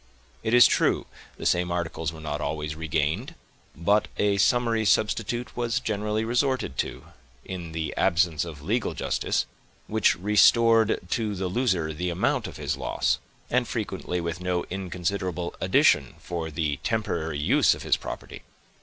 It 0.41 0.55
is 0.55 0.65
true, 0.65 1.05
the 1.37 1.45
same 1.45 1.71
articles 1.71 2.11
were 2.11 2.19
not 2.19 2.41
always 2.41 2.73
regained; 2.75 3.35
but 3.75 4.07
a 4.17 4.39
summary 4.39 4.83
substitute 4.83 5.55
was 5.55 5.79
generally 5.79 6.25
resorted 6.25 6.75
to, 6.79 7.05
in 7.45 7.71
the 7.71 7.93
absence 7.95 8.43
of 8.43 8.63
legal 8.63 8.95
justice, 8.95 9.45
which 9.85 10.15
restored 10.15 11.01
to 11.11 11.35
the 11.35 11.47
loser 11.47 11.93
the 11.93 12.09
amount 12.09 12.47
of 12.47 12.57
his 12.57 12.77
loss, 12.77 13.19
and 13.51 13.67
frequently 13.67 14.19
with 14.19 14.41
no 14.41 14.65
inconsiderable 14.71 15.53
addition 15.61 16.15
for 16.17 16.49
the 16.49 16.77
temporary 16.77 17.37
use 17.37 17.75
of 17.75 17.83
his 17.83 17.95
property. 17.95 18.41